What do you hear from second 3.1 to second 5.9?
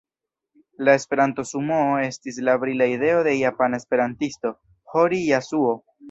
de japana esperantisto, Hori Jasuo.